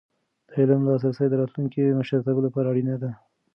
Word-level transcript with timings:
د 0.47 0.49
علم 0.57 0.81
لاسرسی 0.87 1.25
د 1.29 1.33
راتلونکي 1.41 1.81
مشرتابه 1.99 2.41
لپاره 2.47 2.67
اړینه 2.71 2.95
ده. 3.01 3.11